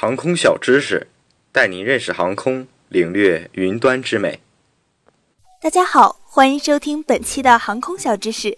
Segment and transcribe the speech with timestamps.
[0.00, 1.08] 航空小知识，
[1.52, 4.40] 带您认识航空，领略云端之美。
[5.60, 8.56] 大家好，欢迎收听本期的航空小知识。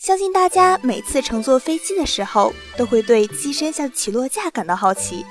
[0.00, 5.24] 相信大家每次乘坐飞机的时候，都会对机身下的起落架感到好奇。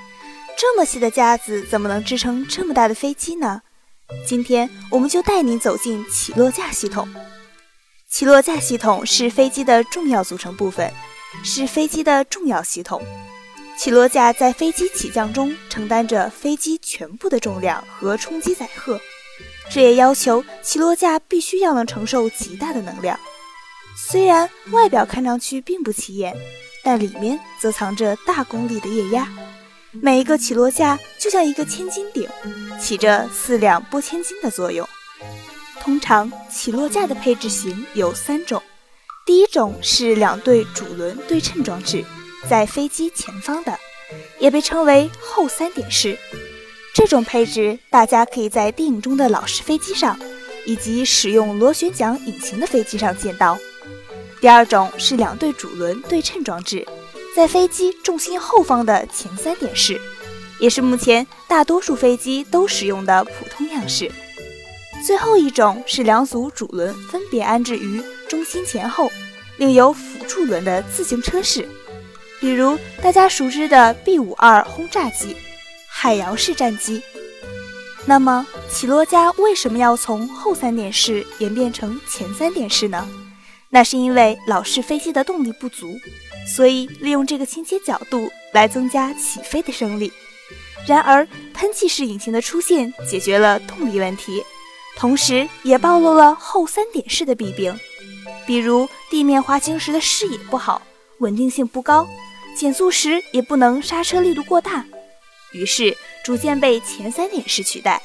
[0.57, 3.61] 这么细的架子，怎么能支撑这么大的飞机呢？
[4.25, 7.05] 今天我们就带您走进起落架系统。
[8.09, 10.89] 起落架系统是飞机的重要组成部分，
[11.43, 13.03] 是飞机的重要系统。
[13.79, 18.99] 起落架在飞机起降中承担着飞机全部的重量和冲击载荷，
[19.71, 23.17] 这也要求起落架必须要能承受极大的能量。
[23.95, 26.35] 虽然外表看上去并不起眼，
[26.83, 29.25] 但里面则藏着大功率的液压。
[29.91, 32.27] 每一个起落架就像一个千斤顶，
[32.81, 34.85] 起着四两拨千斤的作用。
[35.79, 38.61] 通常起落架的配置型有三种，
[39.25, 42.03] 第一种是两对主轮对称装置。
[42.47, 43.79] 在飞机前方的，
[44.37, 46.17] 也被称为后三点式。
[46.93, 50.19] 这种配置，大家可以在电影中的老式飞机上，
[50.65, 53.57] 以及使用螺旋桨引擎的飞机上见到。
[54.41, 56.85] 第二种是两对主轮对称装置，
[57.35, 59.99] 在飞机重心后方的前三点式，
[60.59, 64.11] 也是目前大多数飞机都使用的普通样式。
[65.05, 69.09] 最后一种是两组主轮分别安置于中心前后，
[69.57, 71.67] 另有辅助轮的自行车式。
[72.39, 75.35] 比如大家熟知的 B 五二轰炸机、
[75.87, 77.01] 海摇式战机。
[78.05, 83.07] 那么起落架为什么要从后三点式演变成前三点式呢？
[83.69, 85.99] 那是因为老式飞机的动力不足，
[86.47, 90.11] 所以利用这个倾斜角度来增加起飞的升力。
[90.87, 94.43] 然而喷气式引擎的出现解决了动力问题，
[94.95, 97.77] 同时也暴露了后三点式的弊病，
[98.47, 100.81] 比如地面滑行时的视野不好，
[101.19, 102.07] 稳定性不高。
[102.59, 104.85] 减速时也不能刹车力度过大，
[105.53, 108.01] 于是逐渐被前三点式取代。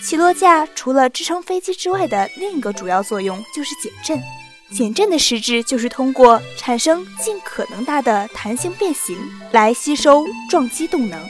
[0.00, 4.22] 起落架除了支撑飞机之外的另一个主要作用就是减震。
[4.70, 9.18] 减震的实质就是通过产生尽可能大的弹性变形
[9.50, 11.20] 来吸收撞击动能。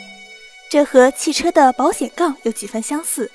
[0.70, 3.30] 这和汽车的保险杠有几分相似，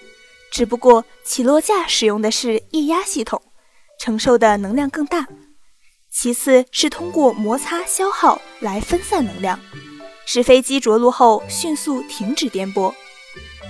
[0.51, 3.41] 只不过起落架使用的是液压系统，
[4.00, 5.25] 承受的能量更大。
[6.11, 9.59] 其次是通过摩擦消耗来分散能量，
[10.25, 12.93] 使飞机着陆后迅速停止颠簸。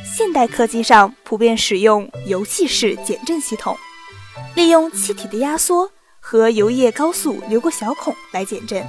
[0.06, 3.78] 现代客机上普遍使用油气式减震系统，
[4.56, 8.86] 利用气体的压缩和油液高速流过小孔来减震。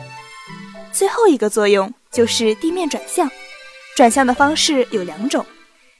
[0.92, 3.28] 最后一个作用就是地面转向，
[3.96, 5.44] 转向的方式有两种：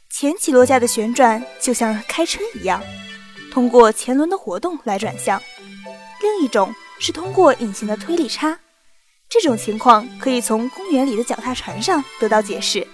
[0.09, 2.81] 前起落架的旋转就像开车一样，
[3.53, 5.39] 通过前轮的活动来转向；
[6.23, 6.73] 另一种。
[7.01, 8.57] 是通过引擎的推力差，
[9.29, 12.87] 这种情况可以从公园里的脚踏船上得到解释。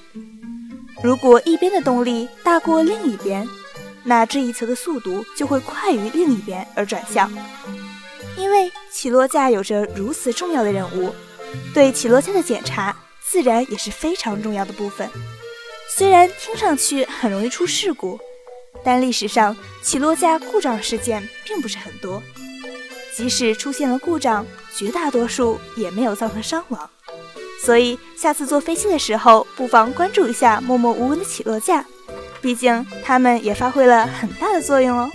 [1.02, 3.46] 如果一边的动力大过另一边，
[4.04, 7.30] 那这一侧的速度就会快于另一边而转向。
[8.38, 11.12] 因为起落架有着如此重要的任务，
[11.74, 12.96] 对起落架的检查
[13.28, 15.10] 自然也是非常重要的部分。
[15.88, 18.20] 虽然听上去很容易出事故，
[18.84, 22.22] 但历史上起落架故障事件并不是很多。
[23.16, 24.44] 即使出现了故障，
[24.77, 26.91] 绝大多数也没有造成伤亡。
[27.65, 31.82] 所以下次坐飞机的时候，不妨关注一下默默无闻的起落架，
[32.43, 35.10] 毕竟它们也发挥了很大的作用哦。